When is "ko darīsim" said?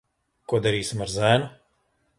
0.53-1.05